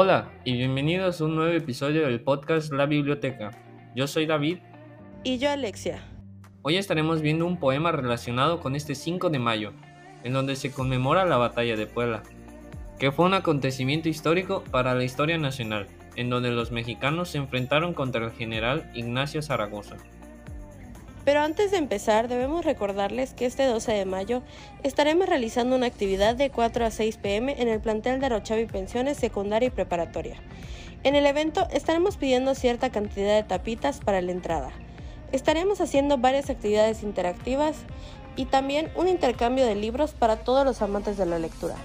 Hola 0.00 0.30
y 0.44 0.52
bienvenidos 0.52 1.20
a 1.20 1.24
un 1.24 1.34
nuevo 1.34 1.52
episodio 1.52 2.06
del 2.06 2.20
podcast 2.20 2.72
La 2.72 2.86
Biblioteca. 2.86 3.50
Yo 3.96 4.06
soy 4.06 4.26
David. 4.26 4.58
Y 5.24 5.38
yo 5.38 5.50
Alexia. 5.50 6.04
Hoy 6.62 6.76
estaremos 6.76 7.20
viendo 7.20 7.44
un 7.44 7.58
poema 7.58 7.90
relacionado 7.90 8.60
con 8.60 8.76
este 8.76 8.94
5 8.94 9.28
de 9.28 9.40
mayo, 9.40 9.72
en 10.22 10.34
donde 10.34 10.54
se 10.54 10.70
conmemora 10.70 11.24
la 11.24 11.36
batalla 11.36 11.74
de 11.74 11.86
Puebla, 11.86 12.22
que 13.00 13.10
fue 13.10 13.24
un 13.24 13.34
acontecimiento 13.34 14.08
histórico 14.08 14.62
para 14.70 14.94
la 14.94 15.02
historia 15.02 15.36
nacional, 15.36 15.88
en 16.14 16.30
donde 16.30 16.52
los 16.52 16.70
mexicanos 16.70 17.30
se 17.30 17.38
enfrentaron 17.38 17.92
contra 17.92 18.24
el 18.24 18.30
general 18.30 18.88
Ignacio 18.94 19.42
Zaragoza. 19.42 19.96
Pero 21.28 21.42
antes 21.42 21.70
de 21.70 21.76
empezar, 21.76 22.26
debemos 22.26 22.64
recordarles 22.64 23.34
que 23.34 23.44
este 23.44 23.66
12 23.66 23.92
de 23.92 24.06
mayo 24.06 24.40
estaremos 24.82 25.28
realizando 25.28 25.76
una 25.76 25.84
actividad 25.84 26.34
de 26.34 26.48
4 26.48 26.86
a 26.86 26.90
6 26.90 27.18
pm 27.18 27.60
en 27.60 27.68
el 27.68 27.82
plantel 27.82 28.18
de 28.18 28.24
Arochavi 28.24 28.64
Pensiones 28.64 29.18
Secundaria 29.18 29.66
y 29.66 29.70
Preparatoria. 29.70 30.36
En 31.04 31.14
el 31.16 31.26
evento 31.26 31.68
estaremos 31.70 32.16
pidiendo 32.16 32.54
cierta 32.54 32.88
cantidad 32.88 33.36
de 33.36 33.42
tapitas 33.42 34.00
para 34.00 34.22
la 34.22 34.32
entrada. 34.32 34.70
Estaremos 35.30 35.82
haciendo 35.82 36.16
varias 36.16 36.48
actividades 36.48 37.02
interactivas 37.02 37.76
y 38.34 38.46
también 38.46 38.90
un 38.96 39.06
intercambio 39.06 39.66
de 39.66 39.74
libros 39.74 40.12
para 40.12 40.36
todos 40.36 40.64
los 40.64 40.80
amantes 40.80 41.18
de 41.18 41.26
la 41.26 41.38
lectura. 41.38 41.76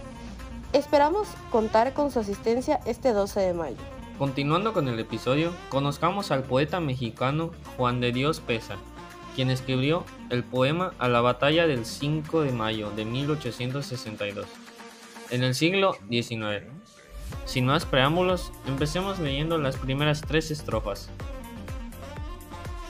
Esperamos 0.72 1.28
contar 1.52 1.92
con 1.92 2.12
su 2.12 2.20
asistencia 2.20 2.80
este 2.86 3.12
12 3.12 3.42
de 3.42 3.54
mayo. 3.54 3.78
Continuando 4.18 4.72
con 4.72 4.88
el 4.88 4.98
episodio, 5.02 5.54
conozcamos 5.68 6.32
al 6.32 6.44
poeta 6.44 6.80
mexicano 6.80 7.52
Juan 7.76 8.00
de 8.00 8.14
Dios 8.14 8.40
Pesa, 8.40 8.78
quien 9.36 9.50
escribió 9.50 10.06
el 10.30 10.44
poema 10.44 10.94
A 11.00 11.08
la 11.08 11.22
batalla 11.22 11.68
del 11.68 11.86
5 11.86 12.42
de 12.42 12.52
mayo 12.52 12.92
de 12.92 13.06
1862, 13.06 14.46
en 15.30 15.44
el 15.44 15.56
siglo 15.56 15.98
XIX. 16.10 16.66
Sin 17.46 17.66
más 17.66 17.86
preámbulos, 17.86 18.52
empecemos 18.68 19.20
leyendo 19.20 19.58
las 19.58 19.78
primeras 19.78 20.22
tres 20.22 20.52
estrofas. 20.52 21.10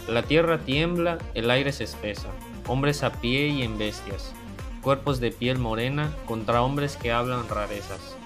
La 0.08 0.24
tierra 0.24 0.60
tiembla, 0.60 1.18
el 1.34 1.50
aire 1.50 1.72
se 1.72 1.86
espesa, 1.86 2.28
hombres 2.68 3.04
a 3.04 3.14
pie 3.14 3.48
y 3.48 3.64
en 3.64 3.78
bestias, 3.78 4.34
cuerpos 4.82 5.20
de 5.20 5.32
piel 5.32 5.58
morena 5.58 6.14
contra 6.26 6.62
hombres 6.62 6.98
que 6.98 7.12
hablan 7.12 7.48
rarezas. 7.48 8.18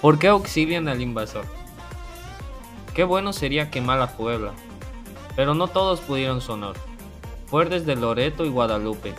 ¿Por 0.00 0.18
qué 0.18 0.28
auxilian 0.28 0.88
al 0.88 1.00
invasor? 1.00 1.44
Qué 2.94 3.04
bueno 3.04 3.32
sería 3.32 3.70
quemar 3.70 4.00
a 4.00 4.16
Puebla, 4.16 4.52
pero 5.36 5.54
no 5.54 5.68
todos 5.68 6.00
pudieron 6.00 6.40
su 6.40 6.52
honor. 6.52 6.87
Fuertes 7.48 7.86
de 7.86 7.96
Loreto 7.96 8.44
y 8.44 8.50
Guadalupe, 8.50 9.14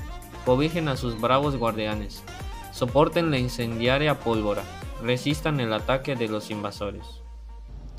cobijen 0.46 0.88
a 0.88 0.98
sus 0.98 1.20
bravos 1.20 1.58
guardianes, 1.58 2.22
soporten 2.72 3.32
la 3.32 3.40
incendiaria 3.40 4.20
pólvora, 4.20 4.62
resistan 5.02 5.60
el 5.60 5.74
ataque 5.74 6.16
de 6.16 6.28
los 6.28 6.52
invasores. 6.52 7.02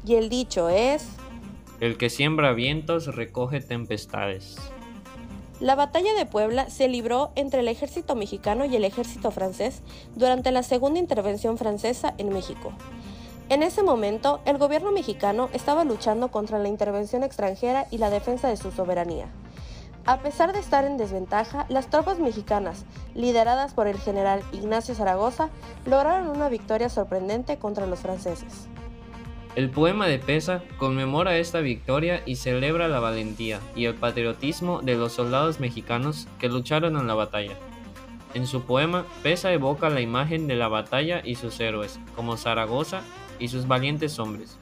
Y 0.07 0.15
el 0.15 0.29
dicho 0.29 0.69
es... 0.69 1.09
El 1.81 1.99
que 1.99 2.11
siembra 2.11 2.53
vientos 2.53 3.17
recoge 3.17 3.61
tempestades. 3.61 4.57
La 5.59 5.75
batalla 5.75 6.15
de 6.15 6.27
Puebla 6.27 6.71
se 6.71 6.89
libró 6.89 7.33
entre 7.35 7.59
el 7.59 7.69
ejército 7.69 8.15
mexicano 8.15 8.65
y 8.65 8.77
el 8.77 8.85
ejército 8.85 9.33
francés 9.33 9.83
durante 10.15 10.53
la 10.53 10.63
segunda 10.63 11.01
intervención 11.01 11.59
francesa 11.59 12.15
en 12.19 12.33
México. 12.33 12.73
En 13.49 13.65
ese 13.65 13.83
momento, 13.83 14.41
el 14.45 14.59
gobierno 14.59 14.93
mexicano 14.93 15.51
estaba 15.53 15.83
luchando 15.83 16.29
contra 16.29 16.61
la 16.61 16.69
intervención 16.69 17.25
extranjera 17.25 17.89
y 17.91 17.99
la 17.99 18.11
defensa 18.11 18.47
de 18.47 18.57
su 18.57 18.71
soberanía. 18.71 19.27
A 20.11 20.19
pesar 20.23 20.53
de 20.53 20.59
estar 20.59 20.85
en 20.85 20.97
desventaja, 20.97 21.67
las 21.69 21.89
tropas 21.89 22.19
mexicanas, 22.19 22.85
lideradas 23.15 23.75
por 23.75 23.87
el 23.87 23.97
general 23.97 24.43
Ignacio 24.51 24.93
Zaragoza, 24.93 25.51
lograron 25.87 26.27
una 26.27 26.49
victoria 26.49 26.89
sorprendente 26.89 27.59
contra 27.59 27.87
los 27.87 28.01
franceses. 28.01 28.67
El 29.55 29.71
poema 29.71 30.09
de 30.09 30.19
Pesa 30.19 30.65
conmemora 30.79 31.37
esta 31.37 31.61
victoria 31.61 32.23
y 32.27 32.35
celebra 32.35 32.89
la 32.89 32.99
valentía 32.99 33.61
y 33.77 33.85
el 33.85 33.95
patriotismo 33.95 34.81
de 34.81 34.97
los 34.97 35.13
soldados 35.13 35.61
mexicanos 35.61 36.27
que 36.41 36.49
lucharon 36.49 36.97
en 36.97 37.07
la 37.07 37.15
batalla. 37.15 37.55
En 38.35 38.49
su 38.49 38.63
poema, 38.63 39.07
Pesa 39.23 39.53
evoca 39.53 39.91
la 39.91 40.01
imagen 40.01 40.49
de 40.49 40.57
la 40.57 40.67
batalla 40.67 41.23
y 41.25 41.37
sus 41.37 41.61
héroes, 41.61 42.01
como 42.17 42.37
Zaragoza 42.37 43.03
y 43.39 43.47
sus 43.47 43.69
valientes 43.69 44.19
hombres. 44.19 44.59